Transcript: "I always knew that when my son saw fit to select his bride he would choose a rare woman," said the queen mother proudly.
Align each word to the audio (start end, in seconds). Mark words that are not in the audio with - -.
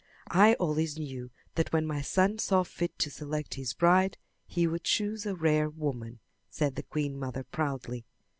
"I 0.33 0.55
always 0.55 0.97
knew 0.97 1.29
that 1.53 1.71
when 1.71 1.85
my 1.85 2.01
son 2.01 2.39
saw 2.39 2.63
fit 2.63 2.97
to 2.97 3.11
select 3.11 3.53
his 3.53 3.73
bride 3.75 4.17
he 4.47 4.65
would 4.65 4.83
choose 4.83 5.27
a 5.27 5.35
rare 5.35 5.69
woman," 5.69 6.17
said 6.49 6.73
the 6.73 6.81
queen 6.81 7.19
mother 7.19 7.43
proudly. 7.43 8.07